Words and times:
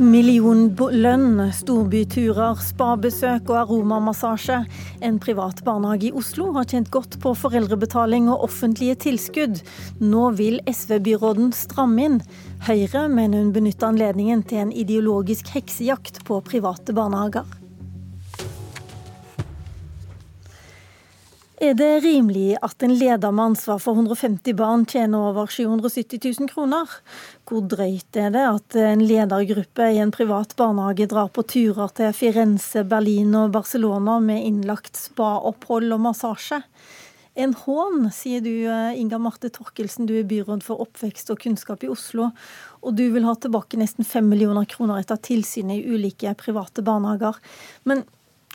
Millionlønn, 0.00 1.50
storbyturer, 1.52 2.56
spabesøk 2.64 3.50
og 3.52 3.58
aromamassasje. 3.60 4.62
En 5.04 5.18
privat 5.20 5.60
barnehage 5.66 6.08
i 6.08 6.12
Oslo 6.16 6.48
har 6.56 6.64
tjent 6.70 6.88
godt 6.94 7.18
på 7.20 7.34
foreldrebetaling 7.36 8.30
og 8.32 8.46
offentlige 8.48 8.96
tilskudd. 9.04 9.60
Nå 10.00 10.30
vil 10.40 10.62
SV-byråden 10.64 11.52
stramme 11.56 12.06
inn. 12.08 12.20
Høyre 12.64 13.04
mener 13.12 13.42
hun 13.44 13.52
benytter 13.52 13.92
anledningen 13.92 14.46
til 14.48 14.64
en 14.64 14.72
ideologisk 14.72 15.52
heksejakt 15.52 16.22
på 16.24 16.40
private 16.48 16.96
barnehager. 16.96 17.44
Er 21.62 21.76
det 21.78 22.00
rimelig 22.02 22.56
at 22.58 22.82
en 22.82 22.90
leder 22.98 23.30
med 23.30 23.52
ansvar 23.52 23.78
for 23.78 23.94
150 23.94 24.56
barn 24.58 24.82
tjener 24.82 25.28
over 25.28 25.46
770 25.46 26.18
000 26.40 26.48
kroner? 26.50 26.90
Hvor 27.46 27.60
drøyt 27.70 28.16
er 28.18 28.32
det 28.34 28.42
at 28.42 28.76
en 28.82 29.04
ledergruppe 29.06 29.86
i 29.94 30.00
en 30.02 30.10
privat 30.10 30.56
barnehage 30.58 31.06
drar 31.12 31.28
på 31.30 31.44
turer 31.46 31.92
til 31.94 32.10
Firenze, 32.18 32.82
Berlin 32.82 33.36
og 33.38 33.52
Barcelona 33.54 34.16
med 34.24 34.42
innlagt 34.42 34.98
spa-opphold 34.98 35.94
og 35.94 36.02
massasje? 36.08 36.58
En 37.38 37.54
hån, 37.54 38.08
sier 38.10 38.42
du 38.42 38.66
Inga 38.98 39.20
Marte 39.22 39.52
Torkelsen, 39.54 40.08
du 40.10 40.16
er 40.18 40.26
byråd 40.26 40.64
for 40.66 40.82
oppvekst 40.82 41.30
og 41.30 41.44
kunnskap 41.44 41.86
i 41.86 41.92
Oslo. 41.94 42.32
Og 42.82 42.98
du 42.98 43.04
vil 43.14 43.28
ha 43.28 43.36
tilbake 43.38 43.78
nesten 43.78 44.02
fem 44.02 44.26
millioner 44.26 44.66
kroner 44.66 44.98
etter 44.98 45.22
tilsynet 45.30 45.78
i 45.78 45.94
ulike 45.94 46.34
private 46.42 46.82
barnehager. 46.82 47.38
Men 47.86 48.02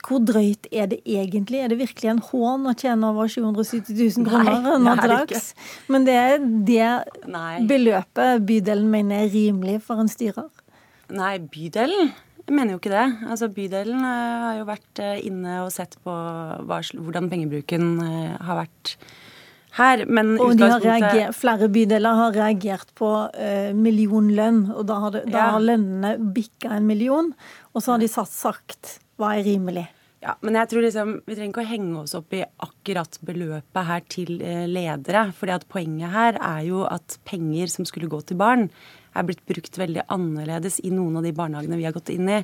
hvor 0.07 0.21
drøyt 0.23 0.69
er 0.71 0.87
det 0.91 1.01
egentlig? 1.03 1.59
Er 1.63 1.73
det 1.73 1.79
virkelig 1.81 2.11
en 2.13 2.21
hån 2.23 2.69
å 2.69 2.75
tjene 2.79 3.09
over 3.11 3.27
770 3.31 3.91
000 4.21 4.29
kroner 4.29 4.77
nå 4.79 4.93
til 5.01 5.13
dags? 5.13 5.49
Men 5.91 6.07
det 6.07 6.15
er 6.15 6.37
det 6.69 6.91
Nei. 7.27 7.65
beløpet 7.67 8.45
bydelen 8.47 8.87
mener 8.93 9.25
er 9.25 9.33
rimelig 9.33 9.81
for 9.87 9.99
en 9.99 10.11
styrer? 10.11 10.47
Nei, 11.11 11.35
bydelen 11.39 12.15
jeg 12.47 12.55
mener 12.55 12.73
jo 12.73 12.79
ikke 12.79 12.93
det. 12.93 13.07
Altså, 13.27 13.49
bydelen 13.51 14.03
uh, 14.07 14.43
har 14.45 14.59
jo 14.61 14.67
vært 14.69 14.99
uh, 15.03 15.15
inne 15.19 15.57
og 15.65 15.71
sett 15.75 15.97
på 15.99 16.13
hva, 16.13 16.77
hvordan 16.79 17.27
pengebruken 17.27 17.89
uh, 17.99 18.37
har 18.47 18.61
vært 18.61 18.93
her. 19.75 20.05
Men 20.07 20.37
og 20.39 20.55
reagert, 20.55 21.35
flere 21.35 21.67
bydeler 21.67 22.21
har 22.21 22.31
reagert 22.37 22.93
på 22.97 23.09
millionlønn, 23.75 24.63
og 24.71 24.87
da 24.87 25.01
har, 25.03 25.13
det, 25.17 25.25
da 25.27 25.43
ja. 25.43 25.49
har 25.57 25.67
lønnene 25.67 26.31
bikka 26.33 26.71
en 26.79 26.87
million. 26.87 27.33
Og 27.75 27.83
så 27.83 27.93
har 27.93 28.01
de 28.01 28.09
sagt 28.09 28.95
hva 29.19 29.35
er 29.35 29.43
rimelig. 29.45 29.89
Ja, 30.23 30.33
men 30.41 30.55
jeg 30.57 30.71
tror 30.71 30.81
liksom, 30.81 31.09
Vi 31.27 31.35
trenger 31.37 31.51
ikke 31.53 31.63
å 31.65 31.69
henge 31.69 31.99
oss 32.01 32.15
opp 32.17 32.33
i 32.33 32.41
akkurat 32.65 33.19
beløpet 33.25 33.89
her 33.89 34.05
til 34.09 34.39
eh, 34.41 34.65
ledere. 34.69 35.27
fordi 35.31 35.53
at 35.53 35.67
Poenget 35.69 36.13
her 36.13 36.39
er 36.41 36.63
jo 36.65 36.85
at 36.89 37.19
penger 37.25 37.69
som 37.69 37.85
skulle 37.85 38.09
gå 38.09 38.21
til 38.25 38.39
barn, 38.39 38.69
er 39.17 39.27
blitt 39.27 39.43
brukt 39.49 39.79
veldig 39.79 40.05
annerledes 40.13 40.79
i 40.85 40.91
noen 40.93 41.19
av 41.19 41.25
de 41.27 41.33
barnehagene 41.35 41.79
vi 41.79 41.87
har 41.87 41.95
gått 41.95 42.11
inn 42.13 42.29
i. 42.29 42.41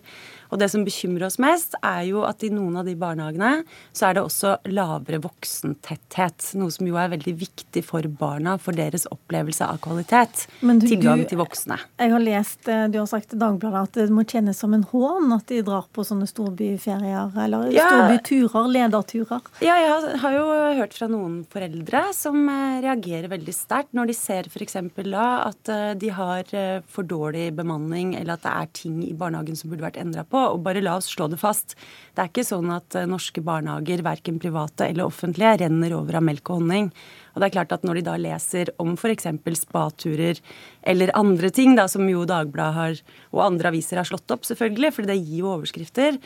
Og 0.54 0.60
det 0.62 0.70
som 0.70 0.84
bekymrer 0.86 1.28
oss 1.28 1.40
mest, 1.42 1.78
er 1.82 2.04
jo 2.10 2.24
at 2.28 2.44
i 2.46 2.52
noen 2.54 2.76
av 2.82 2.88
de 2.88 2.94
barnehagene 3.00 3.64
så 3.96 4.10
er 4.10 4.18
det 4.18 4.26
også 4.26 4.56
lavere 4.70 5.22
voksentetthet. 5.24 6.52
Noe 6.60 6.74
som 6.74 6.88
jo 6.90 6.98
er 7.00 7.12
veldig 7.14 7.34
viktig 7.40 7.84
for 7.86 8.06
barna, 8.20 8.58
for 8.62 8.78
deres 8.78 9.08
opplevelse 9.10 9.66
av 9.66 9.82
kvalitet. 9.84 10.46
Du, 10.62 10.86
Tilgang 10.86 11.24
til 11.30 11.40
voksne. 11.42 11.80
Jeg 12.02 12.14
har 12.14 12.24
lest, 12.24 12.62
eh, 12.70 12.86
du 12.94 13.00
har 13.00 13.10
sagt 13.10 13.34
i 13.34 13.40
Dagbladet 13.40 13.84
at 13.88 14.00
det 14.04 14.14
må 14.14 14.26
kjennes 14.30 14.58
som 14.60 14.74
en 14.76 14.86
hån 14.92 15.34
at 15.36 15.48
de 15.50 15.62
drar 15.66 15.88
på 15.94 16.06
sånne 16.06 16.28
storbyferier, 16.30 17.34
eller 17.46 17.72
ja. 17.74 17.88
storbyturer, 17.90 18.70
lederturer. 18.78 19.50
Ja, 19.66 19.78
jeg 19.82 20.20
har 20.22 20.38
jo 20.38 20.46
hørt 20.80 20.98
fra 20.98 21.10
noen 21.12 21.42
foreldre 21.50 22.06
som 22.16 22.44
eh, 22.46 22.82
reagerer 22.86 23.32
veldig 23.34 23.56
sterkt 23.56 23.94
når 23.98 24.12
de 24.12 24.18
ser 24.18 24.50
f.eks. 24.52 24.78
da 25.04 25.28
at 25.50 25.74
eh, 25.74 25.92
de 26.00 26.14
har 26.14 26.54
for 26.90 27.08
dårlig 27.08 27.50
bemanning, 27.58 28.14
eller 28.18 28.36
at 28.36 28.46
det 28.46 28.54
er 28.54 28.70
ting 28.76 29.00
i 29.06 29.14
barnehagen 29.18 29.58
som 29.58 29.72
burde 29.72 29.86
vært 29.86 30.00
endra 30.02 30.26
på. 30.28 30.40
Og 30.54 30.62
bare 30.66 30.84
la 30.84 30.98
oss 31.00 31.10
slå 31.12 31.30
det 31.32 31.40
fast. 31.42 31.76
Det 32.14 32.24
er 32.24 32.32
ikke 32.32 32.46
sånn 32.48 32.72
at 32.74 32.98
eh, 33.00 33.10
norske 33.10 33.44
barnehager, 33.46 34.04
verken 34.06 34.40
private 34.42 34.90
eller 34.90 35.08
offentlige, 35.08 35.58
renner 35.64 35.96
over 35.98 36.20
av 36.20 36.26
melk 36.28 36.50
og 36.50 36.62
honning. 36.62 36.90
Og 37.34 37.42
det 37.42 37.48
er 37.48 37.56
klart 37.56 37.74
at 37.74 37.86
når 37.88 38.00
de 38.00 38.06
da 38.06 38.18
leser 38.22 38.70
om 38.82 38.94
f.eks. 38.94 39.26
spaturer 39.58 40.42
eller 40.86 41.14
andre 41.18 41.50
ting, 41.54 41.74
da, 41.80 41.88
som 41.90 42.06
jo 42.10 42.28
Dagbladet 42.30 42.78
har, 42.78 43.00
og 43.34 43.46
andre 43.48 43.72
aviser 43.74 44.02
har 44.02 44.10
slått 44.10 44.30
opp, 44.34 44.46
selvfølgelig, 44.46 44.94
for 44.94 45.10
det 45.10 45.18
gir 45.22 45.42
jo 45.42 45.56
overskrifter, 45.56 46.20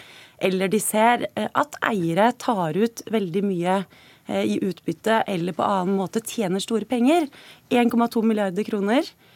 eller 0.43 0.73
de 0.73 0.81
ser 0.83 1.29
eh, 1.33 1.47
at 1.47 1.79
eiere 1.87 2.33
tar 2.41 2.77
ut 2.77 3.05
veldig 3.13 3.45
mye 3.47 3.79
eh, 3.79 4.43
i 4.43 4.59
utbytte 4.59 5.23
eller 5.31 5.55
på 5.55 5.65
annen 5.65 5.95
måte 6.01 6.23
tjener 6.25 6.63
store 6.63 6.89
penger. 6.89 7.29
1,2 7.71 8.25
milliarder 8.27 8.67
kroner 8.67 9.07
Eh, 9.07 9.26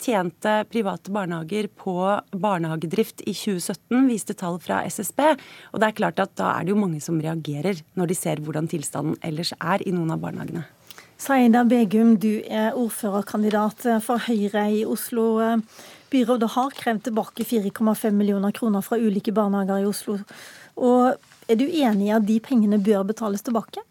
tjente 0.00 0.52
private 0.70 1.12
barnehager 1.14 1.68
på 1.78 1.96
barnehagedrift 2.32 3.22
i 3.22 3.34
2017, 3.36 4.08
viste 4.10 4.36
tall 4.38 4.58
fra 4.62 4.82
SSB. 4.88 5.20
Og 5.72 5.82
det 5.82 5.88
er 5.88 5.98
klart 6.00 6.22
at 6.22 6.34
da 6.40 6.52
er 6.56 6.66
det 6.66 6.74
jo 6.74 6.80
mange 6.80 7.02
som 7.04 7.20
reagerer 7.22 7.82
når 7.98 8.10
de 8.10 8.16
ser 8.18 8.42
hvordan 8.42 8.70
tilstanden 8.70 9.18
ellers 9.24 9.54
er 9.60 9.84
i 9.86 9.94
noen 9.94 10.14
av 10.14 10.22
barnehagene. 10.24 10.64
Saida 11.24 11.62
Begum, 11.64 12.16
du 12.20 12.42
er 12.50 12.74
ordførerkandidat 12.76 13.86
for 14.04 14.20
Høyre 14.26 14.66
i 14.74 14.82
Oslo. 14.84 15.38
Byrådet 16.10 16.50
har 16.56 16.74
krevd 16.74 17.06
tilbake 17.06 17.46
4,5 17.46 18.10
millioner 18.12 18.52
kroner 18.54 18.82
fra 18.84 18.98
ulike 18.98 19.32
barnehager 19.32 19.84
i 19.84 19.88
Oslo. 19.88 20.18
Og 20.76 21.14
er 21.48 21.60
du 21.60 21.64
enig 21.64 22.08
i 22.08 22.14
at 22.16 22.26
de 22.26 22.40
pengene 22.42 22.80
bør 22.82 23.06
betales 23.08 23.46
tilbake? 23.46 23.82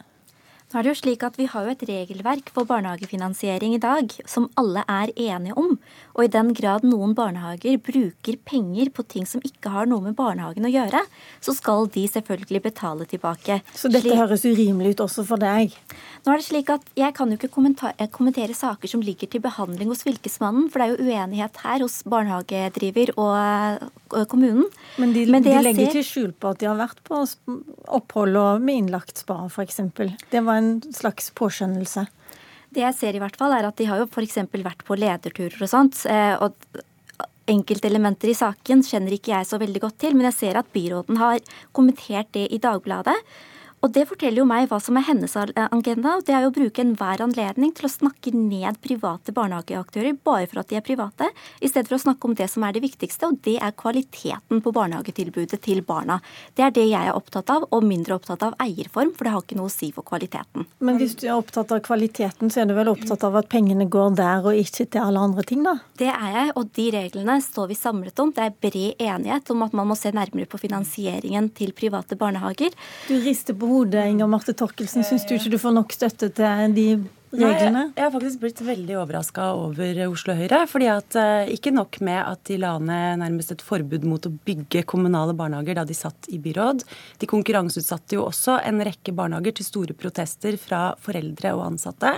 Nå 0.73 0.79
er 0.79 0.87
det 0.87 0.89
jo 0.95 0.97
slik 1.03 1.21
at 1.21 1.35
Vi 1.37 1.45
har 1.45 1.67
jo 1.67 1.73
et 1.75 1.83
regelverk 1.85 2.47
for 2.49 2.65
barnehagefinansiering 2.65 3.75
i 3.75 3.81
dag 3.81 4.09
som 4.25 4.47
alle 4.57 4.81
er 4.89 5.11
enige 5.13 5.53
om. 5.53 5.75
Og 6.17 6.23
i 6.25 6.31
den 6.33 6.49
grad 6.57 6.81
noen 6.87 7.13
barnehager 7.13 7.77
bruker 7.77 8.39
penger 8.41 8.89
på 8.89 9.05
ting 9.05 9.27
som 9.29 9.43
ikke 9.45 9.69
har 9.69 9.85
noe 9.85 10.01
med 10.01 10.17
barnehagen 10.17 10.65
å 10.65 10.73
gjøre, 10.73 11.03
så 11.45 11.53
skal 11.53 11.85
de 11.93 12.07
selvfølgelig 12.09 12.63
betale 12.65 13.05
tilbake. 13.05 13.59
Så 13.77 13.91
dette 13.93 14.07
slik... 14.07 14.17
høres 14.17 14.47
urimelig 14.49 14.95
ut 14.95 15.05
også 15.05 15.27
for 15.29 15.45
deg? 15.45 15.77
Nå 16.25 16.33
er 16.33 16.41
det 16.41 16.49
slik 16.49 16.73
at 16.73 16.89
Jeg 16.97 17.13
kan 17.13 17.29
jo 17.29 17.37
ikke 17.37 17.53
kommentere, 17.53 18.09
kommentere 18.09 18.57
saker 18.57 18.89
som 18.89 19.05
ligger 19.05 19.29
til 19.29 19.45
behandling 19.45 19.93
hos 19.93 20.01
Fylkesmannen, 20.07 20.71
for 20.73 20.81
det 20.81 20.89
er 20.89 20.95
jo 20.95 21.11
uenighet 21.13 21.61
her 21.67 21.85
hos 21.85 22.01
barnehagedriver 22.09 23.13
og 23.13 23.91
kommunen. 24.29 24.67
Men 25.01 25.15
de, 25.15 25.25
Men 25.31 25.45
de 25.45 25.55
legger 25.55 25.87
ser... 25.87 25.91
ikke 25.93 26.07
skjul 26.09 26.31
på 26.35 26.53
at 26.53 26.61
de 26.61 26.69
har 26.69 26.79
vært 26.79 26.99
på 27.07 27.23
opphold 27.87 28.39
og 28.39 28.63
med 28.63 28.83
innlagt 28.83 29.23
spa, 29.23 29.39
f.eks. 29.49 29.81
Det 30.33 30.43
var 30.43 30.61
en 30.61 30.73
en 30.73 30.93
slags 30.95 31.31
påskjønnelse? 31.37 32.07
Det 32.73 32.81
jeg 32.81 32.97
ser 32.97 33.17
i 33.17 33.21
hvert 33.21 33.37
fall, 33.37 33.53
er 33.53 33.67
at 33.67 33.77
de 33.77 33.87
har 33.89 34.01
jo 34.01 34.09
f.eks. 34.09 34.39
vært 34.53 34.83
på 34.87 34.97
lederturer 34.97 35.61
og 35.61 35.69
sånt. 35.69 36.05
Eh, 36.09 36.35
og 36.41 36.57
Enkeltelementer 37.43 38.31
i 38.31 38.37
saken 38.39 38.85
kjenner 38.87 39.17
ikke 39.17 39.33
jeg 39.33 39.47
så 39.49 39.57
veldig 39.59 39.81
godt 39.83 39.97
til, 39.99 40.13
men 40.15 40.29
jeg 40.29 40.37
ser 40.37 40.59
at 40.61 40.69
byråden 40.73 41.19
har 41.19 41.41
kommentert 41.75 42.31
det 42.37 42.47
i 42.55 42.59
Dagbladet. 42.63 43.17
Og 43.83 43.91
det 43.91 44.05
forteller 44.07 44.39
jo 44.39 44.47
meg 44.47 44.69
hva 44.71 44.77
som 44.79 44.95
er 44.95 45.03
hennes 45.09 45.33
agenda. 45.35 46.15
og 46.15 46.23
Det 46.23 46.31
er 46.31 46.45
jo 46.45 46.51
å 46.53 46.55
bruke 46.55 46.79
enhver 46.79 47.19
anledning 47.25 47.73
til 47.75 47.89
å 47.89 47.91
snakke 47.91 48.31
ned 48.31 48.79
private 48.79 49.33
barnehageaktører 49.35 50.15
bare 50.23 50.47
for 50.47 50.61
at 50.61 50.69
de 50.71 50.77
er 50.79 50.85
private, 50.85 51.27
i 51.59 51.67
stedet 51.67 51.89
for 51.89 51.97
å 51.97 52.03
snakke 52.05 52.29
om 52.29 52.35
det 52.39 52.47
som 52.51 52.63
er 52.63 52.77
det 52.77 52.83
viktigste, 52.85 53.27
og 53.27 53.41
det 53.43 53.57
er 53.59 53.75
kvaliteten 53.75 54.61
på 54.63 54.73
barnehagetilbudet 54.75 55.59
til 55.65 55.81
barna. 55.83 56.21
Det 56.55 56.63
er 56.63 56.71
det 56.71 56.85
jeg 56.87 57.09
er 57.09 57.17
opptatt 57.17 57.51
av, 57.51 57.65
og 57.75 57.83
mindre 57.83 58.15
opptatt 58.15 58.45
av 58.47 58.55
eierform, 58.63 59.11
for 59.17 59.27
det 59.27 59.33
har 59.35 59.43
ikke 59.43 59.59
noe 59.59 59.67
å 59.67 59.73
si 59.73 59.91
for 59.91 60.07
kvaliteten. 60.07 60.69
Men 60.79 61.01
hvis 61.01 61.17
du 61.19 61.27
er 61.27 61.35
opptatt 61.35 61.75
av 61.75 61.83
kvaliteten, 61.83 62.53
så 62.53 62.63
er 62.63 62.71
du 62.71 62.75
vel 62.77 62.93
opptatt 62.93 63.27
av 63.27 63.35
at 63.41 63.51
pengene 63.51 63.89
går 63.91 64.15
der 64.15 64.47
og 64.47 64.63
ikke 64.63 64.87
til 64.87 65.03
alle 65.03 65.25
andre 65.27 65.43
ting, 65.49 65.67
da? 65.67 65.75
Det 65.99 66.07
er 66.07 66.39
jeg, 66.39 66.55
og 66.55 66.71
de 66.79 66.87
reglene 66.95 67.37
står 67.43 67.73
vi 67.73 67.79
samlet 67.81 68.23
om. 68.23 68.31
Det 68.31 68.47
er 68.47 68.55
bred 68.63 69.03
enighet 69.11 69.51
om 69.51 69.67
at 69.67 69.75
man 69.75 69.91
må 69.91 69.99
se 69.99 70.13
nærmere 70.15 70.47
på 70.47 70.61
finansieringen 70.61 71.51
til 71.57 71.75
private 71.75 72.15
barnehager. 72.19 72.71
Du 73.11 73.17
rister 73.19 73.57
på 73.59 73.72
hodet, 73.73 74.05
Inger 74.11 74.29
Marte 74.31 74.55
Torkelsen. 74.57 75.05
Syns 75.07 75.27
du 75.27 75.35
ikke 75.35 75.53
du 75.53 75.59
får 75.61 75.75
nok 75.75 75.93
støtte 75.95 76.29
til 76.37 76.77
de 76.77 76.87
reglene? 77.33 77.87
Nei, 77.89 77.97
jeg 77.97 78.05
har 78.05 78.13
faktisk 78.13 78.41
blitt 78.43 78.61
veldig 78.65 78.97
overraska 79.01 79.47
over 79.57 80.01
Oslo 80.07 80.35
Høyre. 80.37 80.63
fordi 80.69 80.89
at 80.91 81.17
uh, 81.17 81.49
Ikke 81.53 81.73
nok 81.73 81.99
med 82.05 82.19
at 82.21 82.43
de 82.49 82.59
la 82.61 82.75
ned 82.79 83.21
nærmest 83.23 83.55
et 83.55 83.65
forbud 83.65 84.05
mot 84.07 84.25
å 84.25 84.33
bygge 84.45 84.85
kommunale 84.89 85.35
barnehager 85.37 85.79
da 85.79 85.85
de 85.87 85.97
satt 85.97 86.29
i 86.29 86.39
byråd. 86.43 86.85
De 87.19 87.29
konkurranseutsatte 87.29 88.17
jo 88.17 88.27
også 88.27 88.59
en 88.63 88.83
rekke 88.85 89.15
barnehager 89.15 89.57
til 89.57 89.69
store 89.69 89.97
protester 89.97 90.57
fra 90.61 90.91
foreldre 91.01 91.55
og 91.57 91.65
ansatte. 91.71 92.15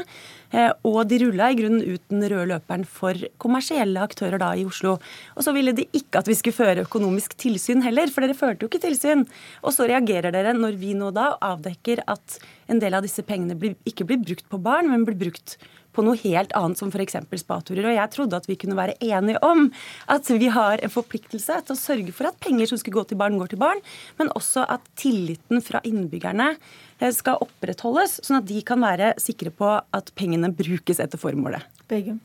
Uh, 0.55 0.71
og 0.87 1.01
de 1.11 1.19
rulla 1.19 1.49
i 1.51 1.57
grunnen 1.59 1.83
ut 1.83 2.03
den 2.11 2.23
røde 2.23 2.47
løperen 2.53 2.85
for 2.87 3.19
kommersielle 3.43 3.99
aktører 3.99 4.39
da 4.39 4.53
i 4.55 4.63
Oslo. 4.67 4.95
Og 5.35 5.43
så 5.43 5.51
ville 5.55 5.73
de 5.75 5.87
ikke 5.91 6.21
at 6.21 6.29
vi 6.31 6.37
skulle 6.39 6.55
føre 6.55 6.85
økonomisk 6.85 7.35
tilsyn 7.41 7.83
heller, 7.83 8.07
for 8.13 8.23
dere 8.23 8.37
førte 8.37 8.63
jo 8.63 8.71
ikke 8.71 8.85
tilsyn. 8.87 9.25
Og 9.65 9.75
så 9.75 9.89
reagerer 9.91 10.31
dere 10.35 10.55
når 10.55 10.79
vi 10.79 10.95
nå 10.95 11.11
da 11.15 11.33
avdekker 11.43 12.05
at 12.07 12.39
en 12.71 12.79
del 12.81 12.95
av 12.95 13.03
disse 13.05 13.25
pengene 13.25 13.75
ikke 13.85 14.07
blir 14.07 14.23
brukt 14.23 14.47
på 14.49 14.61
barn, 14.63 14.87
men 14.91 15.03
blir 15.07 15.19
brukt 15.27 15.57
på 15.95 16.05
noe 16.05 16.19
helt 16.21 16.53
annet, 16.57 16.79
som 16.79 16.91
f.eks. 16.91 17.17
spaturer. 17.41 17.87
Og 17.87 17.97
jeg 17.97 18.13
trodde 18.13 18.39
at 18.39 18.49
vi 18.49 18.57
kunne 18.59 18.77
være 18.77 18.97
enige 19.03 19.41
om 19.45 19.69
at 20.11 20.29
vi 20.29 20.51
har 20.51 20.83
en 20.83 20.93
forpliktelse 20.93 21.61
til 21.65 21.75
å 21.75 21.79
sørge 21.79 22.15
for 22.15 22.29
at 22.29 22.39
penger 22.43 22.69
som 22.71 22.81
skulle 22.81 22.99
gå 22.99 23.07
til 23.09 23.19
barn, 23.21 23.39
går 23.39 23.53
til 23.53 23.61
barn, 23.61 23.81
men 24.19 24.31
også 24.37 24.67
at 24.75 24.85
tilliten 24.99 25.63
fra 25.65 25.81
innbyggerne 25.87 26.53
eh, 26.53 27.11
skal 27.15 27.41
opprettholdes, 27.45 28.19
sånn 28.25 28.41
at 28.41 28.49
de 28.51 28.61
kan 28.67 28.83
være 28.83 29.15
sikre 29.21 29.53
på 29.55 29.75
at 29.79 30.15
pengene 30.19 30.51
brukes 30.55 31.01
etter 31.03 31.21
formålet. 31.21 31.65
Begum. 31.91 32.19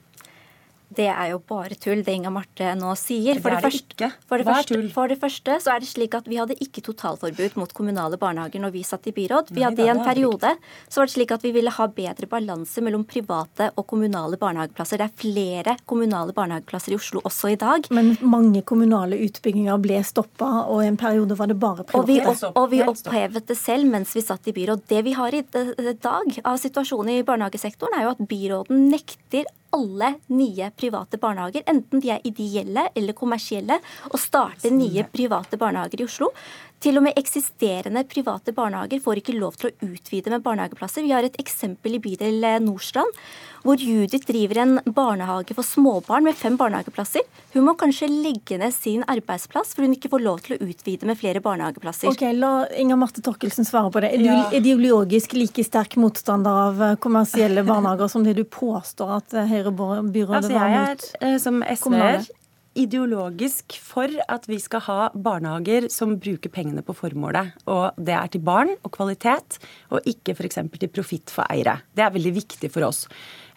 Det 0.91 1.07
er 1.07 1.29
jo 1.31 1.39
bare 1.47 1.77
tull, 1.79 2.01
det 2.03 2.15
Inga 2.19 2.33
Marte 2.35 2.73
nå 2.75 2.93
sier. 2.99 3.39
For 3.39 3.55
det, 3.55 3.61
det, 3.61 3.71
første, 3.71 4.09
for, 4.27 4.43
det 4.43 4.47
første, 4.49 4.79
for 4.95 5.13
det, 5.13 5.19
første, 5.23 5.59
så 5.63 5.75
er 5.75 5.85
det 5.85 5.91
slik 5.91 6.17
at 6.19 6.27
vi 6.27 6.41
hadde 6.41 6.57
ikke 6.59 6.83
totalforbud 6.83 7.55
mot 7.61 7.71
kommunale 7.77 8.19
barnehager 8.19 8.63
når 8.63 8.75
vi 8.75 8.83
satt 8.87 9.07
i 9.07 9.15
byråd. 9.15 9.53
Vi 9.55 9.63
hadde 9.63 9.85
i 9.87 9.91
en 9.93 10.03
periode 10.03 10.57
så 10.89 11.01
var 11.01 11.07
det 11.07 11.15
slik 11.15 11.35
at 11.35 11.45
vi 11.47 11.53
ville 11.55 11.71
ha 11.71 11.87
bedre 11.95 12.27
balanse 12.31 12.83
mellom 12.83 13.05
private 13.09 13.71
og 13.79 13.87
kommunale 13.93 14.39
barnehageplasser. 14.41 14.99
Det 14.99 15.07
er 15.07 15.23
flere 15.23 15.77
kommunale 15.87 16.35
barnehageplasser 16.35 16.97
i 16.97 16.99
Oslo 16.99 17.23
også 17.29 17.53
i 17.55 17.61
dag. 17.61 17.87
Men 17.95 18.17
mange 18.23 18.65
kommunale 18.67 19.21
utbygginger 19.29 19.79
ble 19.83 20.03
stoppa, 20.07 20.51
og 20.67 20.83
i 20.83 20.91
en 20.91 20.99
periode 21.01 21.39
var 21.39 21.53
det 21.53 21.59
bare 21.61 21.87
private. 21.87 22.03
Og 22.03 22.11
vi, 22.11 22.19
opp, 22.25 22.45
og 22.51 22.69
vi 22.75 22.83
opphevet 22.83 23.47
det 23.51 23.59
selv 23.61 23.87
mens 23.91 24.17
vi 24.17 24.25
satt 24.27 24.51
i 24.51 24.57
byråd. 24.57 24.85
Det 24.91 25.05
vi 25.07 25.15
har 25.15 25.39
i 25.39 25.45
dag 25.47 26.43
av 26.43 26.61
situasjonen 26.61 27.21
i 27.21 27.25
barnehagesektoren, 27.27 27.95
er 27.95 28.09
jo 28.09 28.15
at 28.17 28.29
byråden 28.35 28.89
nekter 28.91 29.47
alle 29.77 30.15
nye 30.35 30.71
private 30.77 31.21
barnehager, 31.21 31.63
enten 31.71 32.03
de 32.03 32.11
er 32.15 32.25
ideelle 32.27 32.89
eller 32.95 33.17
kommersielle, 33.17 33.79
å 34.11 34.21
starte 34.21 34.73
nye 34.75 35.07
private 35.13 35.61
barnehager 35.61 36.03
i 36.03 36.09
Oslo. 36.09 36.33
Til 36.81 36.97
og 36.97 37.05
med 37.05 37.19
eksisterende 37.21 38.07
private 38.09 38.55
barnehager 38.57 39.03
får 39.05 39.21
ikke 39.21 39.37
lov 39.37 39.59
til 39.61 39.69
å 39.69 39.91
utvide 39.91 40.33
med 40.33 40.41
barnehageplasser. 40.47 41.05
Vi 41.05 41.13
har 41.13 41.27
et 41.27 41.37
eksempel 41.43 41.99
i 41.99 42.01
bydel 42.01 42.47
Nordstrand, 42.65 43.19
hvor 43.61 43.77
Judith 43.77 44.25
driver 44.25 44.63
en 44.63 44.79
barnehage 44.87 45.53
for 45.53 45.67
småbarn 45.67 46.25
med 46.25 46.39
fem 46.41 46.57
barnehageplasser. 46.57 47.27
Hun 47.53 47.67
må 47.67 47.75
kanskje 47.77 48.09
legge 48.09 48.57
ned 48.57 48.73
sin 48.73 49.05
arbeidsplass, 49.05 49.75
for 49.75 49.85
hun 49.85 49.93
ikke 49.93 50.09
får 50.15 50.25
lov 50.25 50.41
til 50.47 50.57
å 50.57 50.71
utvide 50.71 51.05
med 51.11 51.21
flere 51.21 51.43
barnehageplasser. 51.45 52.09
Ok, 52.09 52.25
La 52.39 52.65
Inger 52.73 52.97
Marte 53.03 53.21
Torkelsen 53.25 53.69
svare 53.69 53.93
på 53.93 54.01
det. 54.01 54.15
Er 54.17 54.25
du 54.25 54.31
ja. 54.31 54.41
ideologisk 54.57 55.37
like 55.37 55.67
sterk 55.67 55.99
motstander 56.01 56.63
av 56.65 56.83
eh, 56.87 56.97
kommersielle 57.03 57.67
barnehager 57.69 58.09
som 58.09 58.25
det 58.25 58.39
du 58.41 58.47
påstår 58.49 59.19
at 59.19 59.37
eh, 59.37 59.51
Høyre-byrådet 59.61 60.43
altså, 60.43 60.55
var 60.57 60.77
mot? 60.77 61.09
Jeg 61.15 61.29
er 61.29 61.35
eh, 61.35 61.41
som 61.43 61.65
SV-er 61.67 62.31
ideologisk 62.79 63.75
for 63.83 64.13
at 64.31 64.47
vi 64.47 64.59
skal 64.63 64.83
ha 64.87 64.99
barnehager 65.11 65.89
som 65.91 66.15
bruker 66.23 66.53
pengene 66.55 66.85
på 66.87 66.95
formålet. 66.95 67.57
Og 67.71 67.99
det 67.99 68.15
er 68.15 68.31
til 68.31 68.45
barn 68.47 68.73
og 68.79 68.93
kvalitet, 68.95 69.59
og 69.91 70.07
ikke 70.07 70.37
f.eks. 70.37 70.61
til 70.79 70.93
profitt 70.93 71.35
for 71.35 71.47
eiere. 71.51 71.81
Det 71.95 72.07
er 72.07 72.15
veldig 72.15 72.35
viktig 72.39 72.71
for 72.71 72.87
oss. 72.87 73.07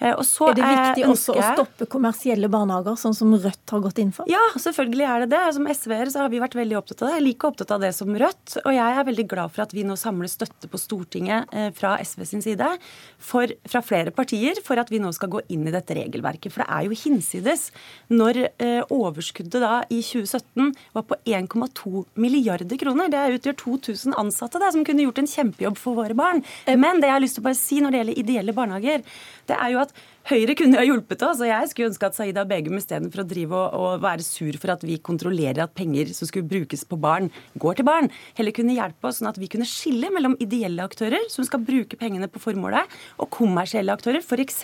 Eh, 0.04 0.12
er 0.12 0.58
det 0.58 0.68
viktig 0.68 1.06
også 1.08 1.36
å 1.38 1.44
stoppe 1.56 1.88
kommersielle 1.92 2.50
barnehager, 2.52 2.98
sånn 3.00 3.16
som 3.16 3.32
Rødt 3.32 3.72
har 3.72 3.84
gått 3.86 4.02
inn 4.04 4.12
for? 4.12 4.28
Ja, 4.32 4.42
selvfølgelig 4.60 5.06
er 5.08 5.24
det 5.24 5.30
det. 5.32 5.44
Som 5.56 5.70
SV-er 5.72 6.12
så 6.12 6.24
har 6.26 6.32
vi 6.34 6.42
vært 6.44 6.58
veldig 6.60 6.76
opptatt 6.76 7.04
av 7.04 7.08
det. 7.08 7.14
Jeg 7.14 7.22
er 7.22 7.28
like 7.30 7.48
opptatt 7.48 7.72
av 7.72 7.86
det 7.86 7.94
som 7.96 8.12
Rødt. 8.12 8.58
Og 8.66 8.76
jeg 8.76 8.98
er 9.00 9.08
veldig 9.08 9.26
glad 9.32 9.54
for 9.56 9.64
at 9.64 9.76
vi 9.76 9.86
nå 9.88 9.96
samler 10.00 10.32
støtte 10.32 10.68
på 10.68 10.82
Stortinget 10.82 11.56
eh, 11.56 11.70
fra 11.78 11.96
SV 12.04 12.26
sin 12.28 12.44
side, 12.44 12.68
for, 13.16 13.54
fra 13.70 13.84
flere 13.86 14.12
partier, 14.16 14.60
for 14.66 14.82
at 14.82 14.92
vi 14.92 15.00
nå 15.00 15.14
skal 15.16 15.32
gå 15.32 15.44
inn 15.56 15.64
i 15.70 15.76
dette 15.76 15.96
regelverket. 15.96 16.52
For 16.52 16.66
det 16.66 16.68
er 16.76 16.90
jo 16.90 17.00
hinsides 17.06 17.70
når 18.12 18.42
eh, 18.50 18.82
overskuddet 18.92 19.64
da 19.64 19.86
i 19.88 20.02
2017 20.04 20.74
var 20.98 21.08
på 21.08 21.20
1,2 21.24 22.04
milliarder 22.20 22.82
kroner. 22.82 23.08
Det 23.14 23.40
utgjør 23.40 23.60
2000 23.64 24.20
ansatte 24.20 24.60
da, 24.60 24.74
som 24.76 24.84
kunne 24.84 25.08
gjort 25.08 25.24
en 25.24 25.32
kjempejobb 25.32 25.80
for 25.80 25.96
våre 26.02 26.18
barn. 26.18 26.44
Men 26.68 27.00
det 27.00 27.08
jeg 27.08 27.16
har 27.16 27.24
lyst 27.24 27.40
til 27.40 27.46
å 27.46 27.48
bare 27.48 27.62
si 27.62 27.80
når 27.80 27.94
det 27.94 28.04
gjelder 28.04 28.22
ideelle 28.26 28.58
barnehager, 28.58 29.08
det 29.50 29.58
er 29.60 29.74
jo 29.74 29.84
at 29.84 29.96
Høyre 30.24 30.54
kunne 30.56 30.80
ha 30.80 30.86
hjulpet 30.88 31.20
oss, 31.28 31.42
og 31.44 31.50
jeg 31.50 31.68
skulle 31.68 31.90
ønske 31.90 32.08
at 32.08 32.16
Saida 32.16 32.46
Begum 32.48 32.78
istedenfor 32.80 33.26
å 33.26 33.28
drive 33.28 33.58
og, 33.60 33.74
og, 33.76 34.04
være 34.06 34.24
sur 34.24 34.56
for 34.56 34.72
at 34.72 34.86
vi 34.88 34.96
kontrollerer 35.04 35.66
at 35.66 35.74
penger 35.76 36.14
som 36.16 36.30
skulle 36.30 36.48
brukes 36.48 36.86
på 36.88 36.96
barn, 37.04 37.28
går 37.60 37.82
til 37.82 37.88
barn, 37.90 38.08
heller 38.40 38.56
kunne 38.56 38.78
hjelpe 38.78 39.10
oss 39.10 39.20
sånn 39.20 39.28
at 39.34 39.42
vi 39.42 39.52
kunne 39.52 39.68
skille 39.68 40.14
mellom 40.16 40.38
ideelle 40.40 40.88
aktører 40.88 41.28
som 41.28 41.44
skal 41.44 41.66
bruke 41.68 42.00
pengene 42.00 42.32
på 42.32 42.40
formålet, 42.40 42.88
og 43.20 43.32
kommersielle 43.36 43.92
aktører, 43.92 44.24
f.eks. 44.24 44.64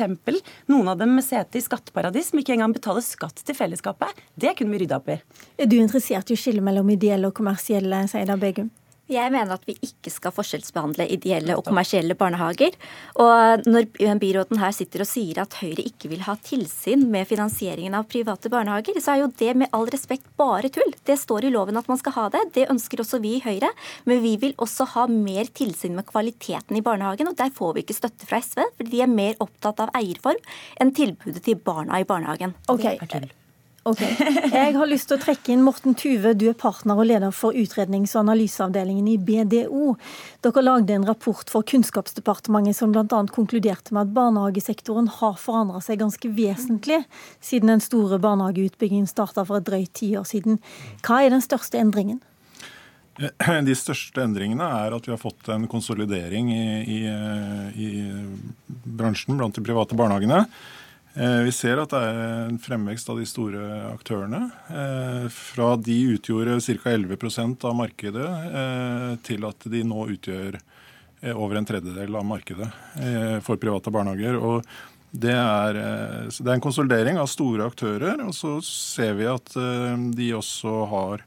noen 0.72 0.94
av 0.94 1.04
dem 1.04 1.18
med 1.20 1.28
sete 1.28 1.60
i 1.60 1.66
skatteparadis 1.68 2.31
som 2.31 2.40
ikke 2.40 2.56
engang 2.56 2.80
betaler 2.80 3.04
skatt 3.04 3.44
til 3.44 3.60
fellesskapet. 3.60 4.16
Det 4.40 4.56
kunne 4.56 4.72
vi 4.78 4.86
rydda 4.86 5.04
opp 5.04 5.12
i. 5.12 5.20
Er 5.60 5.68
du 5.68 5.76
interessert 5.81 6.31
i 6.31 6.40
å 6.40 6.40
skille 6.40 6.64
mellom 6.64 6.96
ideelle 6.96 7.28
og 7.28 7.36
kommersielle, 7.36 8.06
Saida 8.08 8.40
Begum? 8.40 8.72
Jeg 9.09 9.33
mener 9.33 9.56
at 9.56 9.63
vi 9.65 9.73
ikke 9.81 10.11
skal 10.13 10.33
forskjellsbehandle 10.35 11.07
ideelle 11.09 11.56
og 11.57 11.63
kommersielle 11.65 12.13
barnehager. 12.17 12.75
Og 13.17 13.65
når 13.65 13.88
byråden 14.21 14.61
her 14.61 14.75
sitter 14.75 15.01
og 15.01 15.09
sier 15.09 15.41
at 15.41 15.57
Høyre 15.57 15.81
ikke 15.81 16.11
vil 16.11 16.21
ha 16.27 16.35
tilsyn 16.45 17.07
med 17.09 17.25
finansieringen 17.29 17.97
av 17.97 18.06
private 18.11 18.51
barnehager, 18.53 19.00
så 19.01 19.15
er 19.15 19.23
jo 19.23 19.31
det 19.41 19.56
med 19.63 19.73
all 19.73 19.89
respekt 19.89 20.29
bare 20.38 20.69
tull. 20.73 20.94
Det 21.09 21.17
står 21.17 21.47
i 21.47 21.53
loven 21.53 21.79
at 21.81 21.89
man 21.89 22.01
skal 22.01 22.17
ha 22.19 22.27
det. 22.35 22.44
Det 22.59 22.67
ønsker 22.69 23.01
også 23.01 23.21
vi 23.23 23.38
i 23.39 23.44
Høyre. 23.45 23.73
Men 24.06 24.21
vi 24.25 24.35
vil 24.45 24.53
også 24.61 24.85
ha 24.94 25.07
mer 25.09 25.50
tilsyn 25.57 25.97
med 25.97 26.06
kvaliteten 26.09 26.77
i 26.77 26.85
barnehagen, 26.85 27.31
og 27.31 27.39
der 27.39 27.50
får 27.56 27.75
vi 27.75 27.85
ikke 27.85 27.97
støtte 27.97 28.29
fra 28.29 28.44
SV, 28.45 28.61
fordi 28.77 28.94
de 28.94 29.03
er 29.07 29.11
mer 29.11 29.41
opptatt 29.41 29.81
av 29.85 29.94
eierform 29.97 30.39
enn 30.79 30.94
tilbudet 30.94 31.44
til 31.50 31.57
barna 31.57 32.01
i 32.01 32.07
barnehagen. 32.09 32.53
Okay. 32.69 33.00
Ok. 33.89 34.01
Jeg 34.53 34.74
har 34.75 34.89
lyst 34.89 35.07
til 35.09 35.18
å 35.18 35.21
trekke 35.24 35.53
inn 35.53 35.63
Morten 35.65 35.95
Tuve, 35.97 36.36
du 36.38 36.45
er 36.51 36.57
partner 36.57 37.00
og 37.00 37.07
leder 37.09 37.33
for 37.33 37.57
utrednings- 37.57 38.13
og 38.13 38.21
analyseavdelingen 38.27 39.07
i 39.09 39.15
BDO. 39.18 39.95
Dere 40.45 40.63
lagde 40.65 40.94
en 40.94 41.07
rapport 41.07 41.50
for 41.50 41.65
Kunnskapsdepartementet 41.65 42.77
som 42.77 42.94
bl.a. 42.94 43.21
konkluderte 43.33 43.95
med 43.95 44.06
at 44.06 44.13
barnehagesektoren 44.13 45.09
har 45.18 45.39
forandra 45.41 45.81
seg 45.81 46.03
ganske 46.03 46.30
vesentlig 46.38 47.01
siden 47.41 47.74
den 47.74 47.81
store 47.81 48.21
barnehageutbyggingen 48.21 49.09
starta 49.09 49.47
for 49.47 49.57
et 49.57 49.69
drøyt 49.69 49.95
tiår 49.97 50.27
siden. 50.30 50.62
Hva 51.01 51.24
er 51.24 51.33
den 51.33 51.45
største 51.45 51.81
endringen? 51.81 52.21
De 53.65 53.75
største 53.75 54.21
endringene 54.21 54.69
er 54.85 54.94
at 54.95 55.07
vi 55.07 55.15
har 55.15 55.19
fått 55.21 55.50
en 55.50 55.65
konsolidering 55.71 56.53
i, 56.53 56.65
i, 56.85 57.00
i 57.74 57.89
bransjen 59.00 59.39
blant 59.39 59.57
de 59.57 59.65
private 59.65 59.97
barnehagene. 59.97 60.45
Eh, 61.19 61.42
vi 61.44 61.51
ser 61.51 61.81
at 61.81 61.92
det 61.92 62.00
er 62.00 62.19
en 62.45 62.60
fremvekst 62.63 63.10
av 63.12 63.18
de 63.19 63.25
store 63.27 63.63
aktørene. 63.89 64.39
Eh, 64.71 65.25
fra 65.33 65.74
de 65.75 65.98
utgjorde 66.16 66.62
ca. 66.63 66.94
11% 66.94 67.66
av 67.68 67.75
markedet, 67.75 68.27
eh, 68.62 69.16
til 69.27 69.44
at 69.50 69.68
de 69.68 69.83
nå 69.83 70.06
utgjør 70.16 70.62
over 71.36 71.57
en 71.60 71.66
tredjedel 71.68 72.16
av 72.16 72.24
markedet 72.24 72.69
for 73.44 73.60
private 73.60 73.92
barnehager. 73.92 74.38
Og 74.39 74.63
det 75.12 75.33
er, 75.36 75.74
det 76.31 76.48
er 76.48 76.54
en 76.54 76.63
konsolidering 76.63 77.19
av 77.19 77.27
store 77.27 77.66
aktører. 77.68 78.21
Og 78.24 78.31
så 78.31 78.54
ser 78.63 79.18
vi 79.19 79.27
at 79.27 79.51
de 80.16 80.30
også 80.31 80.88
har 80.88 81.25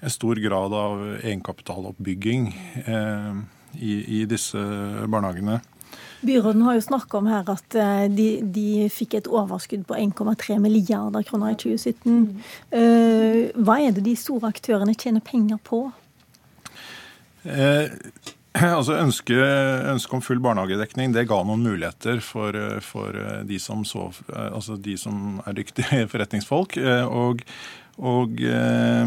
en 0.00 0.14
stor 0.14 0.40
grad 0.40 0.72
av 0.72 1.04
egenkapitaloppbygging 1.20 2.48
i, 3.76 4.22
i 4.22 4.24
disse 4.24 4.56
barnehagene. 5.04 5.60
Byråden 6.26 6.62
har 6.62 6.74
jo 6.74 6.84
snakka 6.84 7.18
om 7.18 7.28
her 7.30 7.50
at 7.52 7.76
eh, 7.78 8.06
de, 8.12 8.28
de, 8.42 8.86
fikk 8.92 9.18
et 9.18 9.28
overskudd 9.30 9.84
på 9.88 9.98
1,3 9.98 10.58
milliarder 10.62 11.26
kroner 11.26 11.54
i 11.54 11.58
2017. 11.60 12.16
Eh, 12.70 13.42
hva 13.56 13.78
er 13.82 13.94
det 13.96 14.06
de 14.06 14.16
store 14.18 14.50
aktørene 14.54 14.96
tjener 14.96 15.24
penger 15.24 15.60
på? 15.66 15.84
Eh, 17.44 17.92
altså 18.78 18.96
Ønsket 18.98 19.90
ønske 19.92 20.16
om 20.16 20.24
full 20.24 20.40
barnehagedekning 20.42 21.12
det 21.14 21.28
ga 21.28 21.42
noen 21.44 21.66
muligheter 21.66 22.22
for, 22.24 22.56
for 22.80 23.18
de, 23.44 23.58
som 23.60 23.84
så, 23.84 24.08
altså 24.32 24.78
de 24.80 24.96
som 25.00 25.42
er 25.44 25.58
dyktige 25.60 26.06
forretningsfolk. 26.12 26.80
og 27.06 27.44
og 27.96 28.42
eh, 28.44 29.06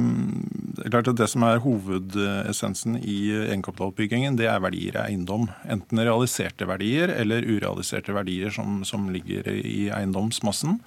Det 0.79 0.85
er 0.87 0.93
klart 0.95 1.11
at 1.11 1.19
det 1.19 1.29
som 1.29 1.45
er 1.45 1.61
hovedessensen 1.61 2.97
i 2.97 3.19
egenkapitaloppbyggingen, 3.45 4.39
det 4.39 4.49
er 4.49 4.63
verdier 4.63 4.97
i 4.97 5.03
eiendom. 5.11 5.49
Enten 5.69 6.01
realiserte 6.01 6.65
verdier 6.69 7.13
eller 7.13 7.45
urealiserte 7.45 8.15
verdier 8.15 8.53
som, 8.53 8.81
som 8.87 9.09
ligger 9.13 9.49
i 9.53 9.89
eiendomsmassen. 9.93 10.79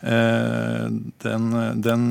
Eh, 0.00 0.86
den, 1.24 1.48
den, 1.82 2.04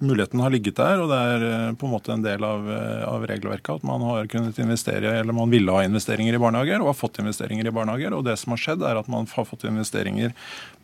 muligheten 0.00 0.40
har 0.42 0.50
ligget 0.50 0.80
der, 0.80 0.98
og 0.98 1.12
det 1.12 1.18
er 1.18 1.44
eh, 1.46 1.74
på 1.78 1.86
en 1.86 1.92
måte 1.92 2.10
en 2.10 2.24
del 2.24 2.42
av, 2.42 2.64
av, 3.06 3.26
regelverket 3.30 3.76
at 3.76 3.84
man 3.86 4.02
har 4.02 4.26
kunnet 4.32 4.58
investere, 4.58 5.12
eller 5.20 5.36
man 5.36 5.52
ville 5.52 5.70
ha 5.70 5.84
investeringer 5.86 6.34
i 6.34 6.40
barnehager 6.42 6.82
og 6.82 6.90
har 6.90 6.98
fått 6.98 7.20
investeringer 7.22 7.68
i 7.68 7.74
barnehager. 7.74 8.16
Og 8.16 8.24
det 8.26 8.34
som 8.40 8.56
har 8.56 8.62
skjedd, 8.64 8.82
er 8.82 8.98
at 8.98 9.12
man 9.12 9.28
har 9.30 9.46
fått 9.46 9.68
investeringer 9.68 10.34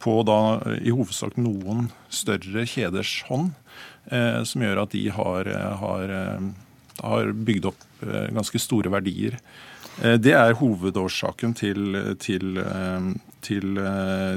på 0.02 0.20
da 0.28 0.38
i 0.78 0.94
hovedsak 0.94 1.40
noen 1.40 1.88
større 2.12 2.66
kjeders 2.68 3.16
hånd. 3.30 3.50
Eh, 4.10 4.42
som 4.44 4.62
gjør 4.64 4.82
at 4.82 4.94
de 4.94 5.06
har, 5.14 5.48
eh, 5.48 5.74
har, 5.78 6.10
eh, 6.10 6.40
har 7.02 7.32
bygd 7.32 7.66
opp 7.70 7.88
ganske 8.02 8.58
store 8.58 8.90
verdier. 8.90 9.36
Det 10.02 10.32
er 10.34 10.56
hovedårsaken 10.58 11.52
til, 11.54 12.16
til, 12.18 12.56
til, 13.40 13.74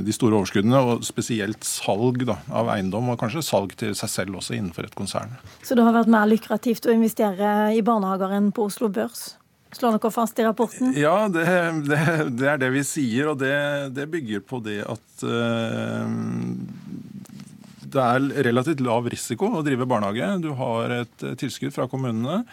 de 0.05 0.13
store 0.13 0.38
overskuddene, 0.38 0.77
og 0.77 1.01
spesielt 1.07 1.65
salg 1.65 2.22
da, 2.27 2.36
av 2.53 2.69
eiendom, 2.75 3.10
og 3.10 3.17
kanskje 3.17 3.41
salg 3.41 3.74
til 3.79 3.95
seg 3.98 4.12
selv 4.12 4.38
også 4.38 4.53
innenfor 4.53 4.86
et 4.86 4.93
konsern. 4.93 5.34
Så 5.63 5.74
det 5.74 5.88
har 5.88 5.95
vært 5.95 6.12
mer 6.13 6.29
lukrativt 6.29 6.86
å 6.86 6.93
investere 6.93 7.74
i 7.74 7.81
barnehager 7.81 8.38
enn 8.38 8.51
på 8.53 8.67
Oslo 8.69 8.91
Børs? 8.93 9.31
Slår 9.74 9.98
dere 9.98 10.13
fast 10.13 10.38
i 10.38 10.45
rapporten? 10.45 10.93
Ja, 10.93 11.25
det, 11.27 11.48
det, 11.89 12.03
det 12.38 12.51
er 12.53 12.62
det 12.62 12.69
vi 12.75 12.86
sier, 12.86 13.34
og 13.34 13.41
det, 13.41 13.55
det 13.98 14.05
bygger 14.13 14.45
på 14.45 14.62
det 14.62 14.84
at 14.86 15.25
det 17.95 18.03
er 18.05 18.47
relativt 18.49 18.83
lav 18.83 19.07
risiko 19.11 19.49
å 19.55 19.63
drive 19.65 19.87
barnehage. 19.89 20.33
Du 20.43 20.51
har 20.59 20.93
et 21.01 21.23
eh, 21.23 21.37
tilskudd 21.39 21.73
fra 21.75 21.87
kommunene. 21.91 22.43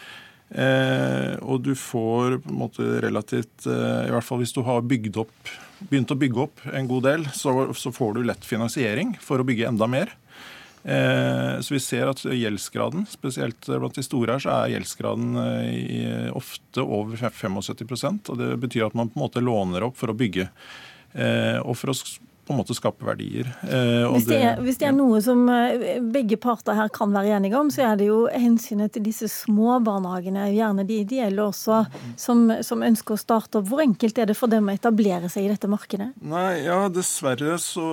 Eh, 0.53 1.35
og 1.41 1.63
du 1.65 1.73
får 1.77 2.37
på 2.43 2.51
en 2.51 2.59
måte 2.59 2.85
relativt 3.01 3.63
eh, 3.65 4.03
I 4.05 4.11
hvert 4.13 4.27
fall 4.27 4.43
hvis 4.43 4.53
du 4.53 4.59
har 4.67 4.83
opp 4.83 5.53
begynt 5.89 6.11
å 6.13 6.17
bygge 6.19 6.43
opp 6.43 6.61
en 6.69 6.87
god 6.87 7.07
del, 7.07 7.23
så, 7.33 7.73
så 7.73 7.91
får 7.91 8.13
du 8.15 8.27
lett 8.27 8.45
finansiering 8.45 9.15
for 9.19 9.41
å 9.41 9.47
bygge 9.47 9.71
enda 9.71 9.87
mer. 9.89 10.13
Eh, 10.83 11.57
så 11.63 11.73
vi 11.73 11.81
ser 11.81 12.11
at 12.11 12.21
gjeldsgraden, 12.27 13.07
spesielt 13.09 13.67
blant 13.67 13.97
de 13.97 14.05
store 14.05 14.35
her, 14.35 14.43
så 14.43 14.53
er 14.53 14.75
gjeldsgraden 14.75 15.41
i, 15.73 15.99
ofte 16.35 16.85
over 16.85 17.17
75% 17.17 18.31
og 18.31 18.39
Det 18.39 18.51
betyr 18.63 18.87
at 18.87 18.97
man 18.99 19.11
på 19.11 19.19
en 19.19 19.25
måte 19.25 19.43
låner 19.43 19.87
opp 19.87 19.97
for 19.99 20.13
å 20.13 20.17
bygge. 20.17 20.47
Eh, 21.13 21.59
og 21.61 21.77
for 21.79 21.93
å 21.93 21.97
på 22.43 22.53
en 22.53 22.59
måte 22.59 22.75
skape 22.75 23.05
verdier. 23.07 23.47
Eh, 23.63 24.03
hvis, 24.11 24.25
det 24.27 24.39
er, 24.43 24.59
hvis, 24.63 24.77
det 24.81 24.87
er, 24.89 24.95
noe 24.95 25.19
som 25.23 25.45
eh, 25.51 26.01
begge 26.13 26.35
parter 26.41 26.75
her 26.75 26.89
kan 26.93 27.13
være 27.15 27.37
enige 27.37 27.55
om, 27.59 27.69
så 27.71 27.85
er 27.87 27.99
det 27.99 28.09
jo 28.09 28.25
hensynet 28.27 28.91
til 28.95 29.05
disse 29.05 29.29
små 29.31 29.77
barnehagene, 29.83 30.49
gjerne 30.51 30.83
de 30.87 30.99
ideelle 31.05 31.45
også, 31.45 31.83
som, 32.19 32.45
som, 32.65 32.83
ønsker 32.83 33.15
å 33.15 33.21
starte 33.21 33.61
opp. 33.61 33.69
Hvor 33.71 33.83
enkelt 33.85 34.19
er 34.19 34.27
det 34.29 34.35
for 34.35 34.51
dem 34.51 34.67
å 34.67 34.75
etablere 34.75 35.31
seg 35.31 35.47
i 35.47 35.53
dette 35.53 35.69
markedet? 35.71 36.09
Nei, 36.19 36.65
ja, 36.65 36.81
dessverre 36.91 37.55
så, 37.61 37.87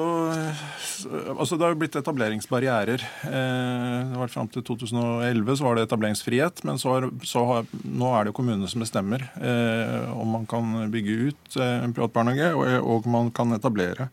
Altså, 1.31 1.57
det 1.57 1.65
har 1.65 1.75
jo 1.75 1.81
blitt 1.81 1.97
etableringsbarrierer. 2.01 3.07
Eh, 3.31 4.11
det 4.11 4.19
var 4.19 4.31
Fram 4.31 4.51
til 4.51 4.63
2011 4.67 5.57
så 5.59 5.67
var 5.67 5.79
det 5.79 5.87
etableringsfrihet, 5.89 6.65
men 6.69 6.79
så 6.79 6.97
har, 6.97 7.09
så 7.27 7.43
har, 7.49 7.71
nå 7.83 8.11
er 8.15 8.27
det 8.27 8.35
jo 8.35 8.39
kommunene 8.39 8.69
som 8.71 8.83
bestemmer 8.83 9.25
eh, 9.41 10.11
om 10.15 10.37
man 10.37 10.47
kan 10.51 10.91
bygge 10.93 11.17
ut 11.31 11.59
en 11.61 11.95
privat 11.97 12.15
barnehage, 12.15 12.53
og, 12.55 12.69
og 12.95 13.09
man 13.11 13.31
kan 13.35 13.51
etablere. 13.57 14.11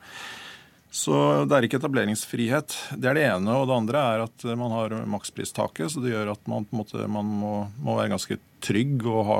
Så 0.89 1.13
det 1.45 1.55
er 1.55 1.65
ikke 1.67 1.81
etableringsfrihet. 1.81 2.75
Det 2.95 3.09
er 3.09 3.17
det 3.17 3.23
ene. 3.27 3.55
Og 3.59 3.67
det 3.67 3.75
andre 3.75 4.03
er 4.13 4.21
at 4.23 4.45
man 4.57 4.71
har 4.71 4.93
makspristaket, 5.09 5.91
så 5.91 6.03
det 6.03 6.13
gjør 6.13 6.31
at 6.31 6.47
man, 6.47 6.67
måte, 6.71 7.03
man 7.11 7.27
må, 7.27 7.55
må, 7.75 7.97
være 7.99 8.13
ganske 8.15 8.37
trygg 8.63 9.03
og 9.05 9.19
ha, 9.27 9.35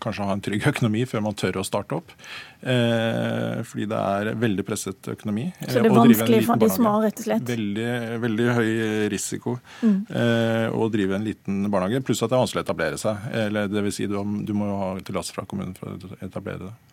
kanskje 0.00 0.28
ha 0.28 0.36
en 0.36 0.44
trygg 0.44 0.64
økonomi 0.70 1.02
før 1.10 1.24
man 1.26 1.36
tør 1.36 1.58
å 1.60 1.64
starte 1.66 1.98
opp. 1.98 2.14
Eh, 2.62 3.58
fordi 3.66 3.88
det 3.90 3.98
er 3.98 4.30
veldig 4.40 4.64
presset 4.68 5.10
økonomi. 5.12 5.48
Så 5.58 5.82
det 5.82 5.90
er 5.90 5.96
vanskelig 5.98 6.40
for 6.46 6.62
de 6.62 6.70
små, 6.72 6.94
rett 7.02 7.18
og 7.18 7.26
slett? 7.26 7.50
Veldig, 7.50 7.90
veldig 8.22 8.48
høy 8.60 8.70
risiko 9.12 9.58
mm. 9.82 9.98
eh, 10.06 10.68
å 10.70 10.88
drive 10.94 11.18
en 11.18 11.26
liten 11.26 11.66
barnehage. 11.66 12.04
Pluss 12.06 12.22
at 12.22 12.30
det 12.30 12.38
er 12.38 12.44
vanskelig 12.46 12.62
å 12.62 12.68
etablere 12.68 13.02
seg. 13.02 13.28
Eller 13.42 13.68
det 13.68 13.84
vil 13.88 13.98
si, 13.98 14.08
du, 14.08 14.16
du 14.22 14.54
må 14.56 14.70
jo 14.70 14.80
ha 14.86 14.94
tillatelse 15.02 15.36
fra 15.36 15.48
kommunen 15.50 15.74
for 15.76 15.92
å 15.92 16.16
etablere 16.22 16.70
det. 16.70 16.91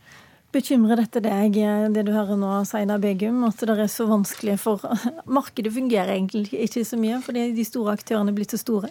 Bekymrer 0.50 0.98
dette 0.98 1.22
deg, 1.22 1.60
det 1.94 2.04
du 2.08 2.10
hører 2.10 2.40
nå, 2.40 2.50
Saida 2.66 2.96
Begum, 2.98 3.44
at 3.46 3.60
det 3.62 3.76
er 3.84 3.92
så 3.92 4.08
vanskelig 4.10 4.56
for 4.58 4.82
Markedet 5.38 5.76
fungerer 5.76 6.16
egentlig 6.16 6.50
ikke 6.58 6.82
så 6.88 6.98
mye, 6.98 7.20
fordi 7.22 7.52
de 7.54 7.66
store 7.68 7.94
aktørene 8.00 8.34
blir 8.34 8.50
så 8.50 8.58
store? 8.58 8.90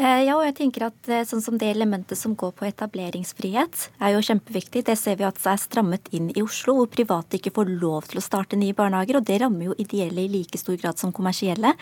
Eh, 0.00 0.22
ja, 0.24 0.36
og 0.36 0.44
jeg 0.46 0.54
tenker 0.56 0.84
at 0.86 1.08
eh, 1.12 1.24
sånn 1.28 1.42
som 1.44 1.56
Det 1.60 1.66
elementet 1.72 2.16
som 2.16 2.32
går 2.38 2.52
på 2.56 2.64
etableringsfrihet, 2.68 3.86
er 4.00 4.12
jo 4.14 4.22
kjempeviktig. 4.24 4.84
Det 4.86 4.96
ser 4.96 5.16
vi 5.18 5.26
at 5.26 5.40
det 5.40 5.48
er 5.50 5.60
strammet 5.60 6.12
inn 6.16 6.30
i 6.32 6.44
Oslo, 6.44 6.76
hvor 6.78 6.90
private 6.92 7.36
ikke 7.36 7.52
får 7.56 7.72
lov 7.82 8.08
til 8.08 8.20
å 8.20 8.24
starte 8.24 8.56
nye 8.56 8.76
barnehager. 8.76 9.18
og 9.18 9.26
Det 9.28 9.40
rammer 9.42 9.70
jo 9.70 9.78
ideelle 9.80 10.24
i 10.24 10.32
like 10.32 10.60
stor 10.60 10.76
grad 10.80 11.00
som 11.00 11.12
kommersielle. 11.12 11.74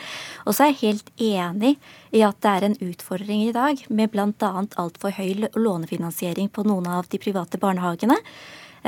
Og 0.47 0.55
så 0.55 0.67
er 0.67 0.73
jeg 0.73 0.83
helt 0.83 1.13
enig 1.19 1.75
i 2.11 2.23
at 2.27 2.41
det 2.43 2.55
er 2.55 2.69
en 2.69 2.79
utfordring 2.89 3.45
i 3.49 3.55
dag 3.55 3.85
med 3.91 4.15
bl.a. 4.15 4.55
altfor 4.83 5.19
høy 5.19 5.51
lånefinansiering 5.55 6.51
på 6.51 6.67
noen 6.67 6.89
av 6.91 7.11
de 7.13 7.23
private 7.23 7.61
barnehagene. 7.63 8.19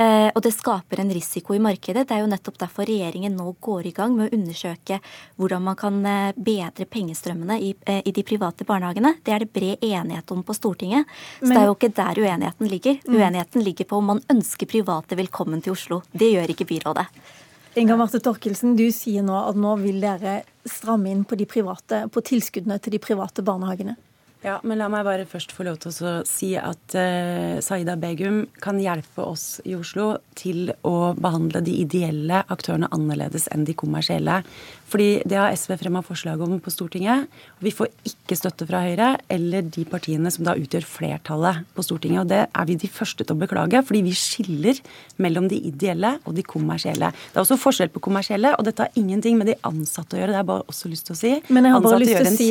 Eh, 0.00 0.30
og 0.32 0.40
det 0.40 0.52
skaper 0.54 1.02
en 1.02 1.10
risiko 1.12 1.54
i 1.54 1.60
markedet. 1.60 2.06
Det 2.08 2.16
er 2.16 2.22
jo 2.22 2.30
nettopp 2.30 2.56
derfor 2.62 2.88
regjeringen 2.88 3.34
nå 3.36 3.50
går 3.60 3.90
i 3.90 3.92
gang 3.96 4.14
med 4.16 4.30
å 4.30 4.38
undersøke 4.38 4.96
hvordan 5.36 5.66
man 5.66 5.76
kan 5.80 5.98
eh, 6.08 6.30
bedre 6.36 6.86
pengestrømmene 6.88 7.58
i, 7.60 7.74
eh, 7.84 8.00
i 8.08 8.14
de 8.16 8.24
private 8.24 8.64
barnehagene. 8.68 9.18
Det 9.26 9.34
er 9.34 9.44
det 9.44 9.50
bred 9.52 9.84
enighet 9.84 10.32
om 10.32 10.40
på 10.46 10.56
Stortinget. 10.56 11.10
Så 11.40 11.50
Men, 11.50 11.52
det 11.52 11.60
er 11.60 11.68
jo 11.68 11.76
ikke 11.76 11.92
der 12.00 12.22
uenigheten 12.22 12.72
ligger. 12.72 12.96
Mm. 13.04 13.18
Uenigheten 13.18 13.66
ligger 13.66 13.90
på 13.90 14.00
om 14.00 14.10
man 14.14 14.24
ønsker 14.32 14.70
private 14.70 15.20
velkommen 15.20 15.60
til 15.60 15.76
Oslo. 15.76 16.00
Det 16.12 16.32
gjør 16.32 16.54
ikke 16.54 16.70
byrådet. 16.72 17.06
Inga 17.78 17.94
Marte 18.00 18.18
Torkelsen, 18.24 18.72
du 18.74 18.88
sier 18.90 19.22
nå 19.22 19.36
at 19.36 19.58
nå 19.60 19.76
vil 19.84 20.00
dere 20.02 20.40
stramme 20.66 21.12
inn 21.12 21.26
på, 21.28 21.36
de 21.38 21.46
private, 21.46 22.06
på 22.10 22.22
tilskuddene 22.24 22.80
til 22.82 22.96
de 22.96 23.02
private 23.02 23.44
barnehagene. 23.46 23.94
Ja, 24.40 24.56
men 24.64 24.80
la 24.80 24.86
meg 24.88 25.04
bare 25.04 25.26
først 25.28 25.52
få 25.52 25.66
lov 25.66 25.76
til 25.82 25.92
å 25.92 26.12
si 26.24 26.54
at 26.56 26.94
uh, 26.96 27.60
Saida 27.60 27.98
Begum 28.00 28.46
kan 28.64 28.78
hjelpe 28.80 29.20
oss 29.20 29.60
i 29.68 29.74
Oslo 29.76 30.14
til 30.38 30.72
å 30.86 31.12
behandle 31.12 31.60
de 31.66 31.74
ideelle 31.82 32.40
aktørene 32.48 32.88
annerledes 32.96 33.50
enn 33.52 33.66
de 33.68 33.76
kommersielle. 33.76 34.40
Fordi 34.90 35.20
det 35.28 35.38
har 35.38 35.54
SV 35.54 35.76
fremma 35.78 36.00
forslag 36.02 36.40
om 36.42 36.56
på 36.62 36.72
Stortinget. 36.72 37.28
og 37.58 37.66
Vi 37.66 37.72
får 37.74 37.90
ikke 38.08 38.38
støtte 38.38 38.66
fra 38.66 38.80
Høyre 38.82 39.10
eller 39.30 39.62
de 39.62 39.84
partiene 39.86 40.32
som 40.34 40.46
da 40.48 40.56
utgjør 40.58 40.88
flertallet 40.88 41.60
på 41.76 41.84
Stortinget. 41.86 42.24
Og 42.24 42.32
det 42.32 42.40
er 42.48 42.66
vi 42.66 42.78
de 42.80 42.90
første 42.90 43.22
til 43.26 43.36
å 43.36 43.38
beklage, 43.38 43.84
fordi 43.86 44.02
vi 44.08 44.14
skiller 44.16 44.80
mellom 45.22 45.46
de 45.52 45.60
ideelle 45.68 46.16
og 46.24 46.34
de 46.38 46.42
kommersielle. 46.46 47.12
Det 47.12 47.38
er 47.38 47.44
også 47.44 47.60
forskjell 47.60 47.92
på 47.94 48.02
kommersielle, 48.08 48.54
og 48.56 48.66
dette 48.66 48.88
har 48.88 48.98
ingenting 48.98 49.38
med 49.38 49.52
de 49.52 49.58
ansatte 49.68 50.16
å 50.16 50.22
gjøre. 50.22 50.34
Det 50.34 50.42
er 50.42 50.50
bare 50.50 50.66
også 50.72 50.90
lyst 50.90 51.06
til 51.10 51.18
å 51.18 51.20
si. 51.20 51.36
Men 51.52 51.68
jeg 51.68 51.76
har 51.76 51.86
bare 51.86 52.02
lyst 52.02 52.16
til 52.16 52.32
å 52.32 52.34
si. 52.34 52.50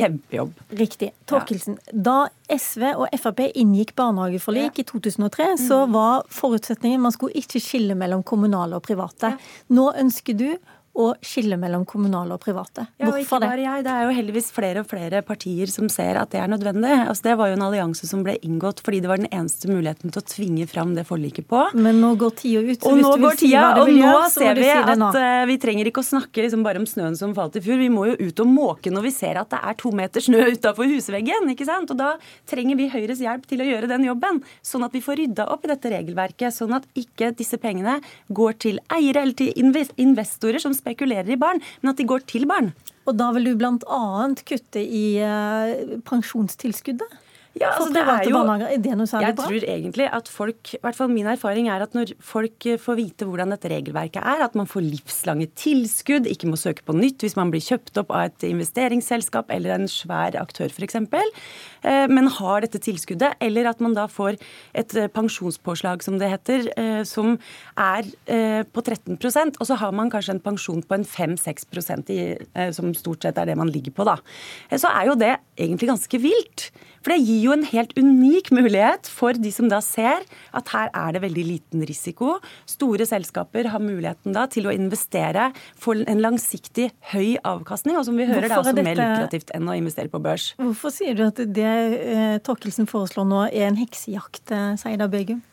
Riktig. 0.79 1.11
Torkelsen. 1.27 1.78
Da 1.91 2.29
SV 2.49 2.83
og 2.95 3.15
Frp 3.19 3.45
inngikk 3.53 3.95
barnehageforlik 3.97 4.79
ja. 4.79 4.83
i 4.83 4.87
2003, 4.89 5.47
så 5.61 5.83
mm. 5.85 5.95
var 5.95 6.27
forutsetningen 6.33 7.01
man 7.01 7.15
skulle 7.15 7.37
ikke 7.39 7.61
skille 7.63 7.97
mellom 7.97 8.23
kommunale 8.23 8.79
og 8.79 8.85
private. 8.85 9.35
Nå 9.73 9.91
ønsker 9.99 10.37
du 10.37 10.49
å 10.97 11.11
skille 11.23 11.57
mellom 11.59 11.85
kommunale 11.87 12.35
og 12.35 12.41
private. 12.43 12.85
Ja, 12.99 13.09
og 13.11 13.19
ikke 13.21 13.39
bare 13.43 13.61
jeg. 13.61 13.83
Det 13.85 13.93
er 13.93 14.07
jo 14.07 14.15
heldigvis 14.17 14.49
flere 14.53 14.83
og 14.83 14.89
flere 14.89 15.21
partier 15.25 15.71
som 15.71 15.87
ser 15.91 16.17
at 16.19 16.31
det 16.33 16.41
er 16.41 16.49
nødvendig. 16.51 16.91
Altså, 17.05 17.29
det 17.29 17.35
var 17.39 17.51
jo 17.51 17.57
en 17.57 17.65
allianse 17.67 18.09
som 18.09 18.23
ble 18.25 18.35
inngått 18.45 18.81
fordi 18.83 19.01
det 19.03 19.11
var 19.11 19.21
den 19.21 19.29
eneste 19.29 19.69
muligheten 19.71 20.13
til 20.13 20.21
å 20.21 20.27
tvinge 20.27 20.67
fram 20.69 20.95
det 20.97 21.05
forliket 21.07 21.47
på. 21.49 21.61
Men 21.77 22.01
nå 22.03 22.13
går 22.19 22.35
tida 22.41 22.63
ut. 22.65 22.87
Og 22.89 22.99
nå 22.99 23.13
går 23.21 23.39
tida, 23.39 23.63
si 23.69 23.83
og 23.83 23.91
nå 23.91 23.97
gjøre, 23.99 24.31
ser 24.33 24.59
vi 24.59 24.67
si 24.67 24.75
at 24.95 25.05
uh, 25.05 25.45
vi 25.49 25.59
trenger 25.61 25.91
ikke 25.91 26.03
å 26.03 26.09
snakke 26.09 26.45
liksom 26.45 26.65
bare 26.65 26.81
om 26.81 26.87
snøen 26.89 27.17
som 27.19 27.35
falt 27.37 27.59
i 27.59 27.63
fjor. 27.63 27.79
Vi 27.79 27.91
må 27.93 28.09
jo 28.11 28.17
ut 28.19 28.43
og 28.43 28.51
måke 28.51 28.93
når 28.93 29.07
vi 29.07 29.13
ser 29.15 29.39
at 29.41 29.51
det 29.53 29.61
er 29.61 29.79
to 29.79 29.93
meter 29.95 30.25
snø 30.25 30.43
utafor 30.55 30.89
husveggen. 30.89 31.47
ikke 31.53 31.69
sant? 31.69 31.93
Og 31.93 31.99
da 31.99 32.15
trenger 32.49 32.79
vi 32.79 32.89
Høyres 32.91 33.23
hjelp 33.23 33.47
til 33.49 33.63
å 33.63 33.69
gjøre 33.69 33.91
den 33.91 34.07
jobben. 34.09 34.41
Sånn 34.65 34.83
at 34.87 34.95
vi 34.95 35.03
får 35.05 35.21
rydda 35.21 35.47
opp 35.53 35.67
i 35.67 35.71
dette 35.71 35.93
regelverket. 35.93 36.55
Sånn 36.55 36.75
at 36.75 36.87
ikke 36.99 37.31
disse 37.37 37.59
pengene 37.61 37.99
går 38.33 38.59
til 38.65 38.83
eiere 38.91 39.23
eller 39.23 39.37
til 39.37 39.53
investorer 40.01 40.61
som 40.61 40.75
spekulerer 40.79 41.35
i 41.35 41.39
barn, 41.39 41.61
men 41.81 41.93
at 41.93 41.99
de 41.99 42.07
går 42.09 42.25
til 42.29 42.47
barn. 42.49 42.71
Og 43.09 43.17
da 43.17 43.29
vil 43.35 43.49
du 43.49 43.55
bl.a. 43.59 44.03
kutte 44.47 44.83
i 44.83 45.05
uh, 45.23 45.97
pensjonstilskuddet? 46.07 47.19
Ja, 47.59 47.73
altså 47.75 47.91
det 47.91 48.01
er 48.01 48.23
jo, 48.29 48.39
jeg 48.39 48.79
det 48.83 48.91
jeg 48.95 49.35
tror 49.35 49.65
egentlig 49.73 50.05
at 50.15 50.29
folk, 50.31 50.73
i 50.77 50.79
hvert 50.83 50.95
fall 50.95 51.09
Min 51.11 51.27
erfaring 51.27 51.67
er 51.71 51.83
at 51.83 51.95
når 51.97 52.13
folk 52.23 52.65
eh, 52.69 52.79
får 52.79 52.97
vite 52.99 53.27
hvordan 53.27 53.51
dette 53.51 53.71
regelverket 53.71 54.23
er, 54.23 54.43
at 54.45 54.55
man 54.55 54.69
får 54.69 54.85
livslange 54.85 55.49
tilskudd, 55.59 56.29
ikke 56.29 56.47
må 56.47 56.59
søke 56.59 56.85
på 56.87 56.95
nytt 56.95 57.25
hvis 57.25 57.35
man 57.39 57.51
blir 57.51 57.63
kjøpt 57.65 57.99
opp 57.99 58.13
av 58.15 58.29
et 58.29 58.45
investeringsselskap 58.47 59.51
eller 59.51 59.75
en 59.75 59.89
svær 59.91 60.37
aktør 60.39 60.71
f.eks., 60.71 60.99
eh, 61.01 62.05
men 62.11 62.31
har 62.39 62.63
dette 62.63 62.81
tilskuddet, 62.85 63.35
eller 63.43 63.71
at 63.73 63.83
man 63.83 63.97
da 63.97 64.07
får 64.11 64.39
et 64.79 64.95
eh, 64.95 65.09
pensjonspåslag, 65.11 66.05
som 66.05 66.19
det 66.21 66.31
heter, 66.31 66.67
som 67.07 67.33
er 67.79 68.07
på 68.71 68.81
13% 68.81 69.57
og 69.59 69.67
så 69.67 69.77
har 69.79 69.93
man 69.95 70.11
kanskje 70.11 70.35
en 70.35 70.41
pensjon 70.43 70.81
på 70.85 70.95
en 70.95 71.05
5-6% 71.07 72.11
som 72.75 72.91
stort 72.97 73.25
sett 73.25 73.39
er 73.39 73.49
det 73.49 73.57
man 73.59 73.71
ligger 73.71 73.93
på, 73.95 74.05
da. 74.07 74.17
Så 74.75 74.91
er 74.91 75.09
jo 75.09 75.17
det 75.19 75.33
egentlig 75.59 75.89
ganske 75.91 76.21
vilt. 76.21 76.69
For 77.03 77.13
det 77.13 77.23
gir 77.23 77.43
jo 77.45 77.48
en 77.55 77.65
helt 77.67 77.93
unik 77.97 78.51
mulighet 78.55 79.09
for 79.11 79.37
de 79.37 79.51
som 79.53 79.69
da 79.71 79.81
ser 79.83 80.25
at 80.55 80.73
her 80.73 80.91
er 80.93 81.15
det 81.15 81.23
veldig 81.23 81.45
liten 81.47 81.85
risiko. 81.87 82.37
Store 82.69 83.07
selskaper 83.09 83.71
har 83.73 83.83
muligheten 83.83 84.35
da 84.35 84.45
til 84.51 84.69
å 84.69 84.75
investere 84.75 85.49
for 85.79 85.99
en 85.99 86.23
langsiktig 86.23 86.89
høy 87.13 87.37
avkastning. 87.47 87.97
Og 87.99 88.07
som 88.07 88.19
vi 88.19 88.27
hører, 88.29 88.49
Hvorfor 88.49 88.73
det 88.73 88.83
er 88.83 88.83
også 88.83 88.87
mer 88.89 89.01
lukrativt 89.01 89.55
enn 89.55 89.69
å 89.69 89.77
investere 89.79 90.11
på 90.11 90.21
børs. 90.23 90.51
Hvorfor 90.59 90.93
sier 90.93 91.17
du 91.17 91.25
at 91.27 91.39
det 91.39 91.69
eh, 91.69 92.37
Torkelsen 92.45 92.89
foreslår 92.89 93.27
nå 93.29 93.45
er 93.49 93.69
en 93.69 93.79
heksejakt, 93.79 94.45
eh, 94.55 94.75
Seida 94.81 95.09
Bøgum? 95.11 95.43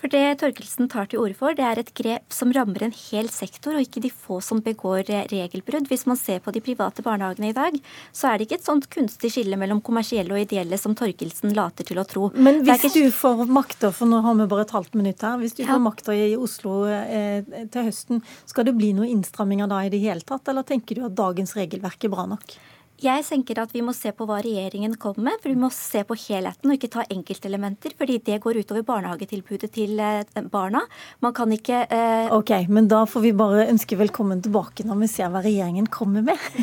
For 0.00 0.08
det 0.12 0.40
Torkelsen 0.40 0.88
tar 0.88 1.10
til 1.10 1.20
orde 1.20 1.36
for, 1.36 1.52
det 1.56 1.64
er 1.66 1.80
et 1.82 1.92
grep 1.96 2.32
som 2.32 2.52
rammer 2.56 2.86
en 2.86 2.94
hel 2.96 3.28
sektor, 3.32 3.76
og 3.76 3.84
ikke 3.84 4.02
de 4.04 4.10
få 4.12 4.38
som 4.44 4.62
begår 4.64 5.04
regelbrudd. 5.28 5.90
Hvis 5.90 6.06
man 6.08 6.16
ser 6.16 6.40
på 6.40 6.54
de 6.54 6.62
private 6.64 7.04
barnehagene 7.04 7.50
i 7.50 7.56
dag, 7.56 7.76
så 8.16 8.30
er 8.30 8.40
det 8.40 8.48
ikke 8.48 8.60
et 8.62 8.68
sånt 8.70 8.88
kunstig 8.92 9.32
skille 9.34 9.60
mellom 9.60 9.82
kommersielle 9.84 10.32
og 10.32 10.40
ideelle 10.40 10.80
som 10.80 10.96
Torkelsen 10.96 11.52
later 11.56 11.88
til 11.88 12.00
å 12.00 12.06
tro. 12.08 12.30
Men 12.32 12.62
hvis 12.64 12.88
ikke... 12.88 12.94
du 12.96 13.14
får 13.14 13.44
makta, 13.52 13.92
for 13.92 14.08
nå 14.08 14.22
har 14.24 14.40
vi 14.40 14.48
bare 14.54 14.66
et 14.66 14.74
halvt 14.78 14.96
minutt 14.96 15.26
her, 15.26 15.36
hvis 15.42 15.58
du 15.58 15.64
ja. 15.66 15.70
får 15.74 15.84
makta 15.84 16.16
i 16.16 16.32
Oslo 16.38 16.80
eh, 16.88 17.44
til 17.68 17.88
høsten, 17.90 18.24
skal 18.48 18.70
det 18.70 18.76
bli 18.80 18.94
noen 18.96 19.18
innstramminger 19.18 19.68
da 19.70 19.84
i 19.84 19.92
det 19.92 20.00
hele 20.00 20.24
tatt, 20.24 20.48
eller 20.48 20.64
tenker 20.66 20.96
du 20.96 21.04
at 21.10 21.18
dagens 21.18 21.56
regelverk 21.60 22.08
er 22.08 22.16
bra 22.16 22.28
nok? 22.30 22.56
Jeg 23.00 23.24
tenker 23.24 23.62
at 23.62 23.70
vi 23.72 23.80
må 23.84 23.94
se 23.96 24.10
på 24.12 24.26
hva 24.28 24.42
regjeringen 24.44 24.92
kommer 25.00 25.30
med, 25.30 25.40
for 25.40 25.48
vi 25.48 25.60
må 25.60 25.70
se 25.72 26.02
på 26.04 26.16
helheten 26.20 26.68
og 26.68 26.76
ikke 26.76 26.90
ta 26.92 27.04
enkeltelementer. 27.08 27.94
Fordi 27.96 28.18
det 28.26 28.36
går 28.44 28.60
utover 28.60 28.84
barnehagetilbudet 28.84 29.70
til 29.72 30.00
eh, 30.04 30.20
barna. 30.52 30.82
Man 31.24 31.32
kan 31.36 31.52
ikke 31.56 31.86
eh... 31.86 32.28
Ok, 32.36 32.52
men 32.68 32.90
da 32.92 33.06
får 33.08 33.24
vi 33.24 33.32
bare 33.36 33.68
ønske 33.72 33.96
velkommen 34.00 34.42
tilbake 34.44 34.84
når 34.84 35.00
vi 35.00 35.08
ser 35.14 35.32
hva 35.32 35.40
regjeringen 35.44 35.88
kommer 35.88 36.26
med. 36.28 36.36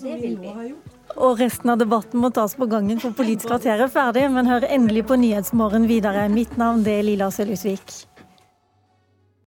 det 0.00 0.16
vil 0.22 0.38
vi. 0.40 0.72
Og 1.20 1.40
resten 1.40 1.72
av 1.72 1.80
debatten 1.82 2.22
må 2.22 2.30
tas 2.32 2.54
på 2.56 2.68
gangen, 2.70 3.00
for 3.02 3.12
Politisk 3.16 3.50
kvarter 3.50 3.82
er 3.82 3.92
ferdig. 3.92 4.24
Men 4.32 4.48
hør 4.48 4.64
endelig 4.68 5.04
på 5.10 5.20
Nyhetsmorgen 5.20 5.84
videre. 5.90 6.30
Mitt 6.32 6.56
navn 6.60 6.86
det 6.86 7.00
er 7.00 7.04
Lila 7.10 7.28
Sølhusvik. 7.34 8.09